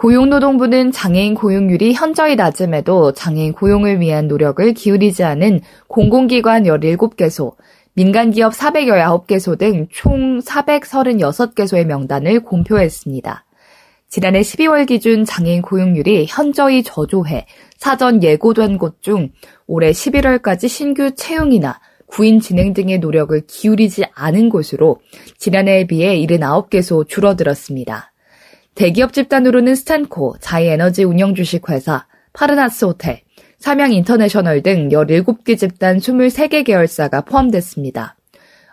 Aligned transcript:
고용노동부는 0.00 0.92
장애인 0.92 1.34
고용률이 1.34 1.92
현저히 1.92 2.34
낮음에도 2.34 3.12
장애인 3.12 3.52
고용을 3.52 4.00
위한 4.00 4.28
노력을 4.28 4.72
기울이지 4.72 5.24
않은 5.24 5.60
공공기관 5.88 6.62
17개소, 6.62 7.54
민간기업 7.92 8.54
419개소 8.54 9.58
등 9.58 9.88
총 9.90 10.40
436개소의 10.40 11.84
명단을 11.84 12.40
공표했습니다. 12.40 13.44
지난해 14.08 14.40
12월 14.40 14.86
기준 14.86 15.26
장애인 15.26 15.60
고용률이 15.60 16.24
현저히 16.26 16.82
저조해 16.82 17.46
사전 17.76 18.22
예고된 18.22 18.78
곳 18.78 19.02
중 19.02 19.28
올해 19.66 19.90
11월까지 19.90 20.68
신규 20.68 21.14
채용이나 21.14 21.78
구인 22.06 22.40
진행 22.40 22.72
등의 22.72 23.00
노력을 23.00 23.38
기울이지 23.46 24.04
않은 24.14 24.48
곳으로 24.48 25.00
지난해에 25.36 25.86
비해 25.86 26.16
79개소 26.26 27.06
줄어들었습니다. 27.06 28.09
대기업 28.80 29.12
집단으로는 29.12 29.74
스탠코, 29.74 30.36
자이에너지 30.40 31.04
운영 31.04 31.34
주식회사, 31.34 32.06
파르나스 32.32 32.86
호텔, 32.86 33.20
삼양 33.58 33.92
인터내셔널 33.92 34.62
등 34.62 34.88
17개 34.88 35.58
집단 35.58 35.98
23개 35.98 36.64
계열사가 36.64 37.20
포함됐습니다. 37.20 38.16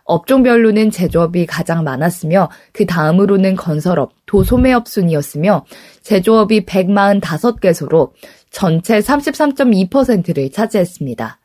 업종별로는 0.05 0.91
제조업이 0.91 1.45
가장 1.45 1.83
많았으며 1.83 2.49
그 2.71 2.85
다음으로는 2.85 3.57
건설업, 3.57 4.13
도소매업 4.27 4.87
순이었으며 4.87 5.65
제조업이 6.03 6.65
145개소로 6.65 8.11
전체 8.49 8.99
33.2%를 8.99 10.51
차지했습니다. 10.53 11.37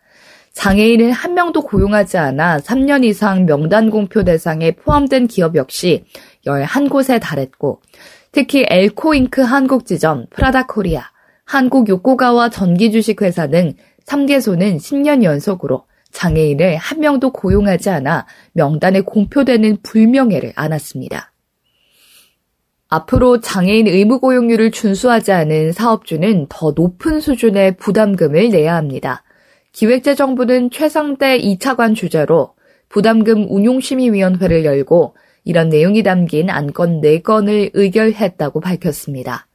장애인을 0.52 1.12
한 1.12 1.34
명도 1.34 1.62
고용하지 1.62 2.18
않아 2.18 2.58
3년 2.58 3.04
이상 3.04 3.46
명단 3.46 3.90
공표 3.90 4.22
대상에 4.22 4.72
포함된 4.72 5.26
기업 5.26 5.56
역시 5.56 6.04
11곳에 6.46 7.20
달했고 7.20 7.80
특히 8.32 8.64
엘코잉크 8.68 9.42
한국 9.42 9.86
지점, 9.86 10.26
프라다 10.30 10.66
코리아, 10.66 11.10
한국 11.44 11.88
요코가와 11.88 12.48
전기주식회사 12.50 13.48
등 13.48 13.74
3개소는 14.06 14.76
10년 14.76 15.22
연속으로 15.22 15.84
장애인을 16.12 16.76
한 16.76 17.00
명도 17.00 17.32
고용하지 17.32 17.90
않아 17.90 18.26
명단에 18.52 19.00
공표되는 19.00 19.78
불명예를 19.82 20.52
안았습니다. 20.54 21.32
앞으로 22.88 23.40
장애인 23.40 23.86
의무 23.86 24.20
고용률을 24.20 24.70
준수하지 24.70 25.32
않은 25.32 25.72
사업주는 25.72 26.46
더 26.50 26.72
높은 26.72 27.20
수준의 27.20 27.78
부담금을 27.78 28.50
내야 28.50 28.76
합니다. 28.76 29.24
기획재정부는 29.72 30.70
최상대 30.70 31.38
2차관 31.38 31.94
주제로 31.96 32.54
부담금 32.88 33.46
운용심의위원회를 33.48 34.64
열고 34.64 35.16
이런 35.44 35.70
내용이 35.70 36.02
담긴 36.02 36.50
안건 36.50 37.00
4건을 37.00 37.70
의결했다고 37.72 38.60
밝혔습니다. 38.60 39.48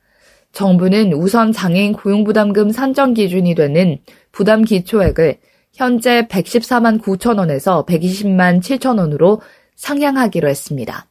정부는 0.51 1.13
우선 1.13 1.51
장애인 1.51 1.93
고용부담금 1.93 2.71
산정 2.71 3.13
기준이 3.13 3.53
되는 3.53 3.99
부담 4.31 4.63
기초액을 4.63 5.37
현재 5.73 6.25
114만 6.27 6.99
9천 6.99 7.37
원에서 7.37 7.85
120만 7.85 8.59
7천 8.59 8.97
원으로 8.97 9.41
상향하기로 9.75 10.49
했습니다. 10.49 11.07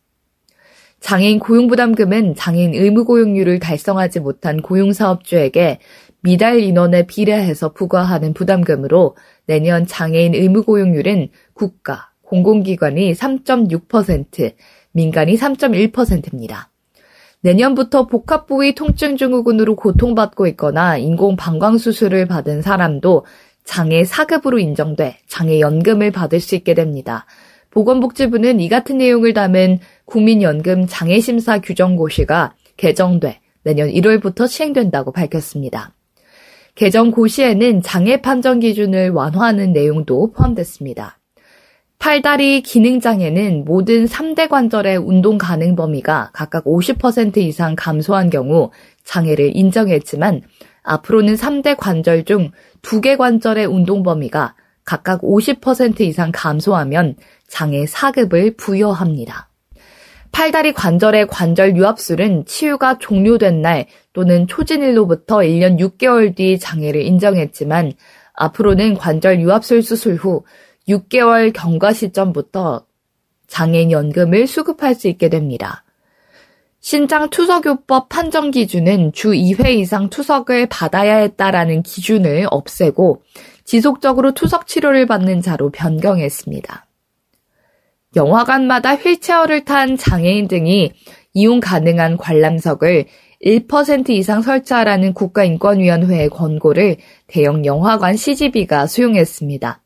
장애인 0.99 1.39
고용부담금은 1.39 2.35
장애인 2.35 2.75
의무고용률을 2.75 3.61
달성하지 3.61 4.21
못한 4.21 4.61
고용사업주에게 4.61 5.79
미달 6.27 6.59
인원에 6.59 7.07
비례해서 7.07 7.73
부과하는 7.73 8.35
부담금으로 8.35 9.17
내년 9.47 9.87
장애인 9.87 10.35
의무 10.35 10.65
고용률은 10.65 11.29
국가, 11.55 12.11
공공기관이 12.23 13.13
3.6%, 13.13 14.55
민간이 14.91 15.37
3.1%입니다. 15.37 16.73
내년부터 17.43 18.09
복합부위 18.09 18.75
통증 18.75 19.17
증후군으로 19.17 19.77
고통받고 19.77 20.49
있거나 20.49 20.97
인공 20.97 21.37
방광 21.37 21.79
수술을 21.79 22.27
받은 22.27 22.61
사람도 22.61 23.25
장애 23.63 24.03
4급으로 24.03 24.61
인정돼 24.61 25.19
장애 25.29 25.61
연금을 25.61 26.11
받을 26.11 26.41
수 26.41 26.57
있게 26.57 26.75
됩니다. 26.75 27.25
보건복지부는 27.71 28.59
이 28.59 28.69
같은 28.69 28.99
내용을 28.99 29.33
담은 29.33 29.79
국민연금 30.07 30.89
장애심사 30.89 31.61
규정고시가 31.61 32.57
개정돼 32.77 33.39
내년 33.63 33.89
1월부터 33.91 34.49
시행된다고 34.49 35.13
밝혔습니다. 35.13 35.96
개정 36.77 37.11
고시에는 37.11 37.81
장애 37.81 38.21
판정 38.21 38.61
기준을 38.61 39.09
완화하는 39.09 39.73
내용도 39.73 40.31
포함됐습니다. 40.33 41.19
팔다리 41.99 42.61
기능장애는 42.61 43.65
모든 43.65 44.05
3대 44.05 44.51
관절의 44.51 44.99
운동 44.99 45.39
가능 45.39 45.75
범위가 45.75 46.33
각각 46.35 46.65
50% 46.65 47.39
이상 47.39 47.77
감소한 47.77 48.29
경우 48.29 48.71
장애를 49.05 49.57
인정했지만 49.57 50.43
앞으로는 50.83 51.37
3대 51.37 51.79
관절 51.79 52.27
중 52.27 52.51
2개 52.83 53.17
관절의 53.17 53.65
운동 53.65 54.03
범위가 54.03 54.55
각각 54.85 55.23
50% 55.23 56.03
이상 56.03 56.31
감소하면 56.31 57.17
장애 57.49 57.87
4급을 57.87 58.59
부여합니다. 58.59 59.49
팔다리 60.37 60.75
관절의 60.75 61.29
관절 61.29 61.79
유압술은 61.79 62.45
치유가 62.45 62.99
종료된 62.99 63.63
날 63.63 63.87
또는 64.13 64.47
초진일로부터 64.47 65.39
1년 65.39 65.79
6개월 65.79 66.37
뒤 66.37 66.59
장애를 66.59 67.01
인정했지만 67.01 67.95
앞으로는 68.35 68.99
관절 68.99 69.41
유압술 69.41 69.83
수술 69.83 70.17
후 70.17 70.45
6개월 70.91 71.55
경과 71.55 71.95
시점부터 71.95 72.85
장애인 73.47 73.91
연금을 73.93 74.47
수급할 74.47 74.95
수 74.95 75.09
있게 75.09 75.31
됩니다. 75.31 75.85
신장 76.81 77.31
투석요법 77.31 78.11
판정 78.11 78.51
기준은 78.51 79.13
주 79.15 79.31
2회 79.31 79.71
이상 79.79 80.11
투석을 80.11 80.67
받아야 80.67 81.17
했다라는 81.17 81.83
기준을 81.83 82.47
없애고 82.51 83.23
지속적으로 83.65 84.35
투석 84.35 84.67
치료를 84.67 85.07
받는 85.07 85.41
자로 85.41 85.71
변경했습니다. 85.71 86.86
영화관마다 88.15 88.95
휠체어를 88.95 89.65
탄 89.65 89.97
장애인 89.97 90.49
등이 90.49 90.93
이용 91.35 91.61
가능한 91.61 92.17
관람석을 92.17 93.07
1% 93.45 94.11
이상 94.11 94.43
설치하라는 94.43 95.13
국가인권위원회의 95.13 96.31
권고를 96.31 96.97
대형 97.27 97.65
영화관 97.65 98.17
CGV가 98.17 98.87
수용했습니다. 98.87 99.83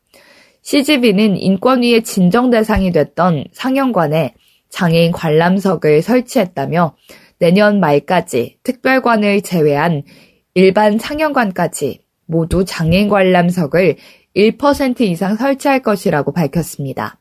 CGV는 0.61 1.37
인권위의 1.37 2.03
진정 2.03 2.49
대상이 2.49 2.91
됐던 2.91 3.45
상영관에 3.51 4.35
장애인 4.69 5.11
관람석을 5.11 6.01
설치했다며 6.01 6.95
내년 7.39 7.79
말까지 7.79 8.57
특별관을 8.63 9.41
제외한 9.41 10.03
일반 10.53 10.97
상영관까지 10.97 12.01
모두 12.25 12.63
장애인 12.63 13.09
관람석을 13.09 13.97
1% 14.35 15.01
이상 15.01 15.35
설치할 15.35 15.81
것이라고 15.81 16.31
밝혔습니다. 16.31 17.20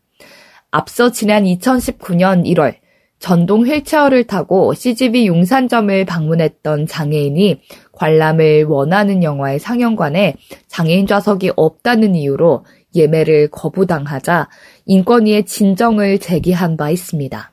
앞서 0.70 1.10
지난 1.10 1.44
2019년 1.44 2.44
1월 2.46 2.76
전동 3.18 3.66
휠체어를 3.66 4.24
타고 4.24 4.72
CGV 4.72 5.26
용산점을 5.26 6.04
방문했던 6.06 6.86
장애인이 6.86 7.60
관람을 7.92 8.64
원하는 8.64 9.22
영화의 9.22 9.58
상영관에 9.58 10.36
장애인 10.68 11.06
좌석이 11.06 11.52
없다는 11.54 12.14
이유로 12.14 12.64
예매를 12.94 13.48
거부당하자 13.50 14.48
인권위에 14.86 15.42
진정을 15.42 16.18
제기한 16.18 16.78
바 16.78 16.90
있습니다. 16.90 17.52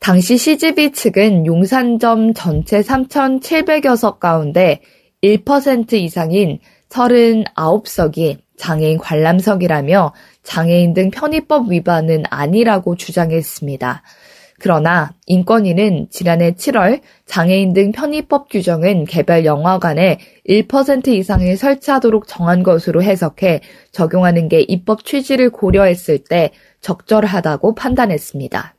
당시 0.00 0.36
CGV 0.36 0.92
측은 0.92 1.46
용산점 1.46 2.34
전체 2.34 2.80
3,700여 2.80 3.96
석 3.96 4.18
가운데 4.18 4.82
1% 5.22 5.94
이상인 5.94 6.58
39석이 6.90 8.38
장애인 8.56 8.98
관람석이라며 8.98 10.12
장애인 10.44 10.94
등 10.94 11.10
편의법 11.10 11.70
위반은 11.70 12.22
아니라고 12.30 12.96
주장했습니다. 12.96 14.02
그러나 14.60 15.12
인권위는 15.26 16.08
지난해 16.10 16.52
7월 16.52 17.00
장애인 17.26 17.72
등 17.72 17.90
편의법 17.90 18.48
규정은 18.48 19.04
개별 19.04 19.44
영화관에 19.44 20.20
1% 20.48 21.08
이상을 21.08 21.56
설치하도록 21.56 22.28
정한 22.28 22.62
것으로 22.62 23.02
해석해 23.02 23.60
적용하는 23.90 24.48
게 24.48 24.60
입법 24.60 25.04
취지를 25.04 25.50
고려했을 25.50 26.18
때 26.18 26.52
적절하다고 26.80 27.74
판단했습니다. 27.74 28.74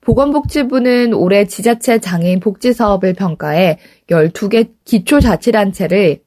보건복지부는 0.00 1.12
올해 1.12 1.46
지자체 1.46 1.98
장애인 1.98 2.40
복지 2.40 2.72
사업을 2.72 3.14
평가해 3.14 3.78
12개 4.08 4.70
기초자치단체를 4.84 6.20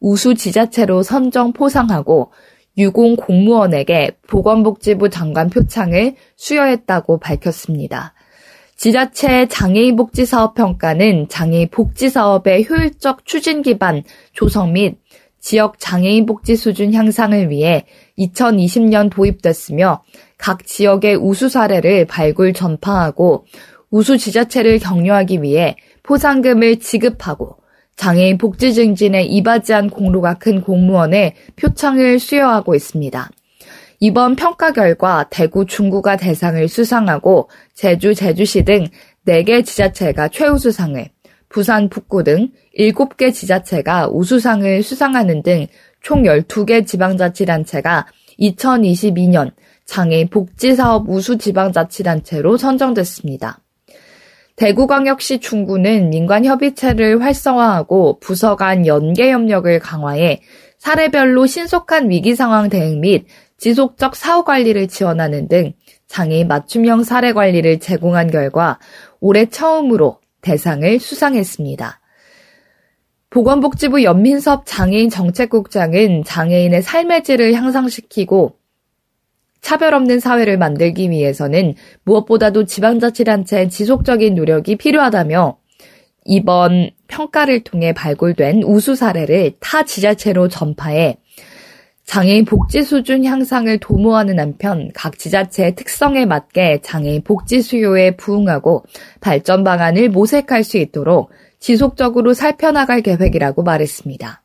우수 0.00 0.34
지자체로 0.34 1.02
선정 1.02 1.52
포상하고 1.52 2.32
유공 2.76 3.16
공무원에게 3.16 4.18
보건복지부 4.26 5.10
장관 5.10 5.48
표창을 5.48 6.16
수여했다고 6.36 7.18
밝혔습니다. 7.18 8.14
지자체 8.76 9.46
장애인 9.46 9.96
복지 9.96 10.26
사업 10.26 10.54
평가는 10.54 11.28
장애인 11.28 11.68
복지 11.70 12.10
사업의 12.10 12.66
효율적 12.68 13.24
추진 13.24 13.62
기반 13.62 14.02
조성 14.32 14.72
및 14.72 14.98
지역 15.40 15.78
장애인 15.78 16.26
복지 16.26 16.56
수준 16.56 16.92
향상을 16.92 17.50
위해 17.50 17.84
2020년 18.18 19.10
도입됐으며 19.10 20.02
각 20.38 20.66
지역의 20.66 21.16
우수 21.16 21.48
사례를 21.48 22.06
발굴 22.06 22.52
전파하고 22.52 23.44
우수 23.90 24.18
지자체를 24.18 24.78
격려하기 24.78 25.42
위해 25.42 25.76
포상금을 26.02 26.80
지급하고 26.80 27.58
장애인 27.96 28.38
복지 28.38 28.74
증진에 28.74 29.24
이바지한 29.24 29.90
공로가 29.90 30.34
큰 30.34 30.60
공무원의 30.60 31.34
표창을 31.56 32.18
수여하고 32.18 32.74
있습니다. 32.74 33.30
이번 34.00 34.36
평가 34.36 34.72
결과 34.72 35.26
대구 35.30 35.66
중구가 35.66 36.16
대상을 36.16 36.66
수상하고 36.68 37.48
제주 37.74 38.14
제주시 38.14 38.64
등 38.64 38.86
4개 39.26 39.64
지자체가 39.64 40.28
최우수상을, 40.28 41.08
부산 41.48 41.88
북구 41.88 42.24
등 42.24 42.50
7개 42.78 43.32
지자체가 43.32 44.08
우수상을 44.08 44.82
수상하는 44.82 45.42
등 45.42 45.66
총 46.04 46.24
12개 46.24 46.86
지방자치단체가 46.86 48.06
2022년 48.38 49.52
장애인 49.86 50.28
복지사업 50.28 51.08
우수 51.08 51.38
지방자치단체로 51.38 52.58
선정됐습니다. 52.58 53.63
대구광역시 54.56 55.40
중구는 55.40 56.10
민관협의체를 56.10 57.22
활성화하고 57.22 58.20
부서 58.20 58.54
간 58.54 58.86
연계 58.86 59.32
협력을 59.32 59.78
강화해 59.80 60.42
사례별로 60.78 61.46
신속한 61.46 62.10
위기 62.10 62.36
상황 62.36 62.68
대응 62.68 63.00
및 63.00 63.26
지속적 63.58 64.14
사후 64.14 64.44
관리를 64.44 64.86
지원하는 64.86 65.48
등 65.48 65.72
장애인 66.06 66.46
맞춤형 66.46 67.02
사례 67.02 67.32
관리를 67.32 67.80
제공한 67.80 68.30
결과 68.30 68.78
올해 69.20 69.46
처음으로 69.46 70.18
대상을 70.42 71.00
수상했습니다. 71.00 72.00
보건복지부 73.30 74.04
연민섭 74.04 74.64
장애인 74.66 75.10
정책국장은 75.10 76.22
장애인의 76.24 76.82
삶의 76.82 77.24
질을 77.24 77.54
향상시키고 77.54 78.56
차별 79.64 79.94
없는 79.94 80.20
사회를 80.20 80.58
만들기 80.58 81.10
위해서는 81.10 81.74
무엇보다도 82.04 82.66
지방자치단체의 82.66 83.70
지속적인 83.70 84.34
노력이 84.34 84.76
필요하다며 84.76 85.56
이번 86.26 86.90
평가를 87.08 87.64
통해 87.64 87.94
발굴된 87.94 88.62
우수 88.62 88.94
사례를 88.94 89.52
타 89.60 89.82
지자체로 89.82 90.48
전파해 90.48 91.16
장애인 92.04 92.44
복지 92.44 92.82
수준 92.82 93.24
향상을 93.24 93.78
도모하는 93.78 94.38
한편 94.38 94.90
각 94.92 95.18
지자체의 95.18 95.76
특성에 95.76 96.26
맞게 96.26 96.80
장애인 96.82 97.22
복지 97.22 97.62
수요에 97.62 98.16
부응하고 98.16 98.84
발전 99.22 99.64
방안을 99.64 100.10
모색할 100.10 100.62
수 100.62 100.76
있도록 100.76 101.30
지속적으로 101.58 102.34
살펴나갈 102.34 103.00
계획이라고 103.00 103.62
말했습니다. 103.62 104.43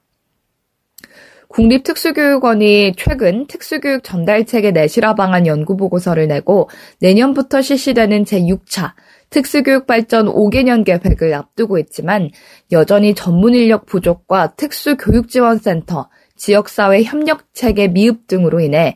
국립특수교육원이 1.50 2.94
최근 2.96 3.46
특수교육 3.48 4.04
전달체계 4.04 4.72
내실화 4.72 5.16
방안 5.16 5.48
연구 5.48 5.75
보고서를 5.75 6.28
내고 6.28 6.69
내년부터 7.00 7.62
실시되는 7.62 8.24
제6차 8.24 8.94
특수교육 9.31 9.88
발전 9.88 10.28
5개년 10.28 10.86
계획을 10.86 11.34
앞두고 11.34 11.80
있지만 11.80 12.30
여전히 12.72 13.16
전문 13.16 13.56
인력 13.56 13.88
부족과 13.88 14.54
특수교육지원센터, 14.56 16.10
지역사회 16.36 17.04
협력체계 17.04 17.88
미흡 17.90 18.28
등으로 18.28 18.60
인해 18.60 18.96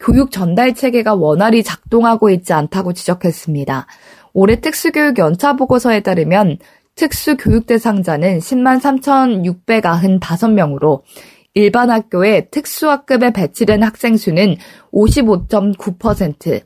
교육 0.00 0.30
전달 0.30 0.74
체계가 0.74 1.14
원활히 1.14 1.64
작동하고 1.64 2.30
있지 2.30 2.52
않다고 2.52 2.92
지적했습니다. 2.92 3.86
올해 4.32 4.60
특수교육 4.60 5.18
연차 5.18 5.54
보고서에 5.54 5.98
따르면 6.00 6.58
특수교육 6.94 7.66
대상자는 7.66 8.38
10만 8.38 8.80
3,695명으로 8.80 11.02
일반 11.54 11.90
학교에 11.90 12.48
특수학급에 12.50 13.32
배치된 13.32 13.82
학생 13.82 14.16
수는 14.16 14.56
55.9%, 14.92 16.62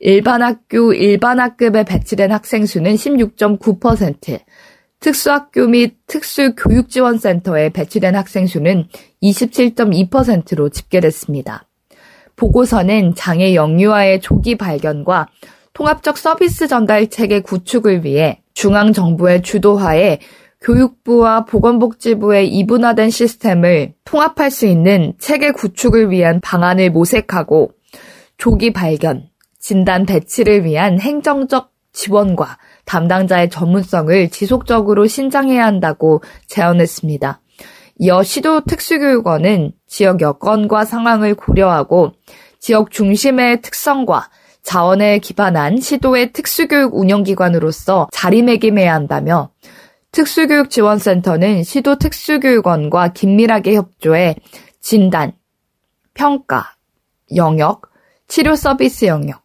일반 0.00 0.42
학교 0.42 0.92
일반 0.92 1.40
학급에 1.40 1.84
배치된 1.84 2.30
학생 2.30 2.66
수는 2.66 2.94
16.9%, 2.94 4.40
특수학교 5.00 5.66
및 5.68 5.96
특수교육지원센터에 6.06 7.70
배치된 7.70 8.16
학생 8.16 8.46
수는 8.46 8.88
27.2%로 9.22 10.68
집계됐습니다. 10.68 11.68
보고서는 12.36 13.14
장애 13.14 13.54
영유아의 13.54 14.20
조기 14.20 14.56
발견과 14.56 15.28
통합적 15.72 16.18
서비스 16.18 16.66
전달 16.66 17.08
체계 17.08 17.40
구축을 17.40 18.04
위해 18.04 18.42
중앙정부의 18.54 19.42
주도하에 19.42 20.18
교육부와 20.68 21.46
보건복지부의 21.46 22.48
이분화된 22.48 23.08
시스템을 23.08 23.94
통합할 24.04 24.50
수 24.50 24.66
있는 24.66 25.14
체계 25.18 25.50
구축을 25.50 26.10
위한 26.10 26.40
방안을 26.40 26.90
모색하고 26.90 27.72
조기 28.36 28.74
발견, 28.74 29.28
진단 29.58 30.04
배치를 30.04 30.64
위한 30.64 31.00
행정적 31.00 31.70
지원과 31.92 32.58
담당자의 32.84 33.48
전문성을 33.48 34.28
지속적으로 34.28 35.06
신장해야 35.06 35.64
한다고 35.64 36.22
제언했습니다. 36.48 37.40
이어 38.00 38.22
시도 38.22 38.60
특수교육원은 38.60 39.72
지역 39.86 40.20
여건과 40.20 40.84
상황을 40.84 41.34
고려하고 41.34 42.12
지역 42.60 42.90
중심의 42.90 43.62
특성과 43.62 44.28
자원에 44.62 45.18
기반한 45.18 45.80
시도의 45.80 46.32
특수교육 46.32 46.94
운영기관으로서 46.94 48.08
자리매김해야 48.12 48.92
한다며 48.92 49.50
특수교육지원센터는 50.18 51.62
시도 51.62 51.94
특수교육원과 51.96 53.12
긴밀하게 53.12 53.76
협조해 53.76 54.34
진단, 54.80 55.32
평가, 56.12 56.74
영역, 57.36 57.82
치료 58.26 58.56
서비스 58.56 59.04
영역, 59.04 59.42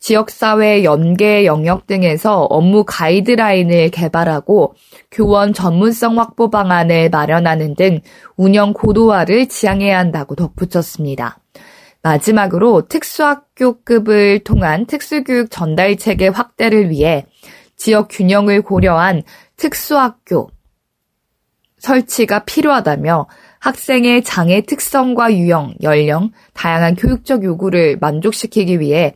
지역사회 0.00 0.82
연계 0.82 1.44
영역 1.44 1.86
등에서 1.86 2.42
업무 2.42 2.84
가이드라인을 2.84 3.90
개발하고 3.90 4.74
교원 5.12 5.52
전문성 5.52 6.18
확보 6.18 6.50
방안을 6.50 7.10
마련하는 7.10 7.76
등 7.76 8.00
운영 8.36 8.72
고도화를 8.72 9.46
지향해야 9.46 9.98
한다고 9.98 10.34
덧붙였습니다. 10.34 11.38
마지막으로 12.02 12.88
특수학교급을 12.88 14.40
통한 14.40 14.86
특수교육 14.86 15.50
전달 15.50 15.96
체계 15.96 16.26
확대를 16.26 16.90
위해 16.90 17.26
지역 17.76 18.08
균형을 18.10 18.62
고려한 18.62 19.22
특수학교 19.58 20.48
설치가 21.78 22.44
필요하다며 22.44 23.28
학생의 23.58 24.24
장애 24.24 24.62
특성과 24.62 25.34
유형, 25.34 25.74
연령, 25.82 26.30
다양한 26.54 26.94
교육적 26.96 27.44
요구를 27.44 27.98
만족시키기 28.00 28.80
위해 28.80 29.14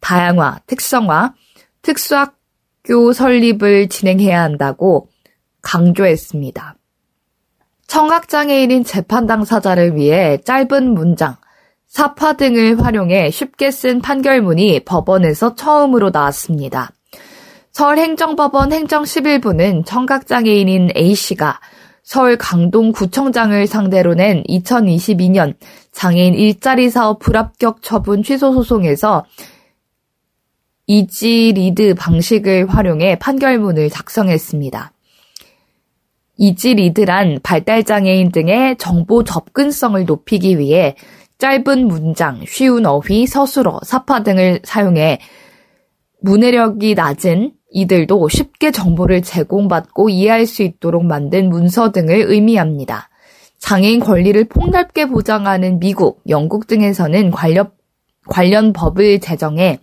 다양화, 0.00 0.60
특성화, 0.66 1.34
특수학교 1.82 3.12
설립을 3.12 3.88
진행해야 3.88 4.40
한다고 4.42 5.08
강조했습니다. 5.62 6.76
청각장애인인 7.86 8.84
재판 8.84 9.26
당사자를 9.26 9.96
위해 9.96 10.38
짧은 10.44 10.94
문장, 10.94 11.36
사파 11.86 12.34
등을 12.34 12.82
활용해 12.82 13.30
쉽게 13.30 13.70
쓴 13.70 14.00
판결문이 14.00 14.84
법원에서 14.84 15.54
처음으로 15.56 16.10
나왔습니다. 16.10 16.90
서울행정법원 17.72 18.70
행정 18.70 19.02
11부는 19.04 19.86
청각장애인인 19.86 20.90
A씨가 20.94 21.58
서울 22.02 22.36
강동구청장을 22.36 23.66
상대로 23.66 24.12
낸 24.12 24.42
2022년 24.44 25.54
장애인 25.90 26.34
일자리 26.34 26.90
사업 26.90 27.18
불합격 27.18 27.80
처분 27.80 28.22
취소 28.22 28.52
소송에서 28.52 29.24
Easy 30.86 31.52
Read 31.54 31.94
방식을 31.94 32.68
활용해 32.68 33.18
판결문을 33.18 33.88
작성했습니다. 33.88 34.92
Easy 36.36 36.74
Read란 36.74 37.38
발달장애인 37.42 38.32
등의 38.32 38.76
정보 38.76 39.24
접근성을 39.24 40.04
높이기 40.04 40.58
위해 40.58 40.94
짧은 41.38 41.88
문장, 41.88 42.44
쉬운 42.46 42.84
어휘, 42.84 43.26
서술어, 43.26 43.80
삽화 43.84 44.22
등을 44.24 44.60
사용해 44.62 45.20
문해력이 46.20 46.94
낮은 46.94 47.52
이들도 47.72 48.28
쉽게 48.28 48.70
정보를 48.70 49.22
제공받고 49.22 50.10
이해할 50.10 50.46
수 50.46 50.62
있도록 50.62 51.04
만든 51.04 51.48
문서 51.48 51.92
등을 51.92 52.24
의미합니다. 52.28 53.08
장애인 53.58 54.00
권리를 54.00 54.44
폭넓게 54.44 55.06
보장하는 55.06 55.78
미국, 55.78 56.20
영국 56.28 56.66
등에서는 56.66 57.30
관련, 57.30 57.70
관련 58.26 58.72
법을 58.72 59.20
제정해 59.20 59.78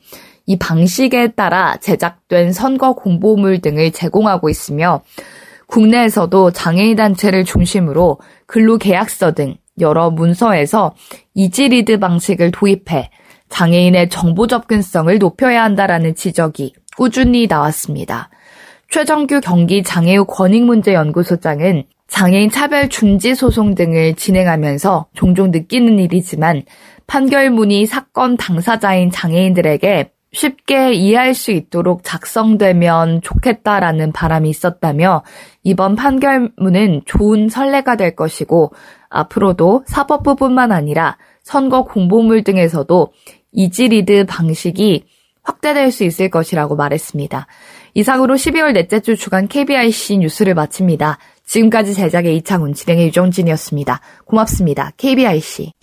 이 0.45 0.57
방식에 0.57 1.33
따라 1.33 1.77
제작된 1.77 2.51
선거 2.51 2.93
공보물 2.93 3.61
등을 3.61 3.91
제공하고 3.91 4.49
있으며 4.49 5.01
국내에서도 5.67 6.51
장애인 6.51 6.95
단체를 6.95 7.45
중심으로 7.45 8.19
근로계약서 8.47 9.33
등 9.33 9.55
여러 9.79 10.09
문서에서 10.09 10.95
이지리드 11.35 11.99
방식을 11.99 12.51
도입해 12.51 13.11
장애인의 13.49 14.09
정보 14.09 14.47
접근성을 14.47 15.17
높여야 15.17 15.63
한다라는 15.63 16.15
지적이 16.15 16.73
꾸준히 16.99 17.47
나왔습니다. 17.47 18.29
최정규 18.89 19.39
경기 19.39 19.83
장애우 19.83 20.25
권익문제연구소장은 20.25 21.85
장애인 22.09 22.49
차별 22.49 22.89
중지 22.89 23.35
소송 23.35 23.73
등을 23.73 24.15
진행하면서 24.15 25.05
종종 25.13 25.51
느끼는 25.51 25.97
일이지만 25.97 26.63
판결문이 27.07 27.85
사건 27.85 28.35
당사자인 28.35 29.11
장애인들에게 29.11 30.11
쉽게 30.33 30.91
이해할 30.91 31.35
수 31.35 31.51
있도록 31.51 32.03
작성되면 32.03 33.21
좋겠다라는 33.21 34.11
바람이 34.11 34.49
있었다며 34.49 35.23
이번 35.63 35.95
판결문은 35.95 37.03
좋은 37.05 37.47
선례가 37.47 37.95
될 37.95 38.13
것이고 38.17 38.73
앞으로도 39.07 39.85
사법부뿐만 39.87 40.73
아니라 40.73 41.17
선거 41.43 41.85
공보물 41.85 42.43
등에서도 42.43 43.13
이지리드 43.53 44.25
방식이 44.25 45.05
확대될 45.49 45.91
수 45.91 46.03
있을 46.03 46.29
것이라고 46.29 46.75
말했습니다. 46.75 47.47
이상으로 47.95 48.35
12월 48.35 48.73
넷째 48.73 48.99
주 48.99 49.15
주간 49.15 49.47
KBIC 49.47 50.17
뉴스를 50.19 50.53
마칩니다. 50.53 51.17
지금까지 51.45 51.95
제작의 51.95 52.37
이창훈, 52.37 52.73
진행의 52.73 53.07
유정진이었습니다. 53.07 54.01
고맙습니다. 54.25 54.91
KBIC. 54.97 55.73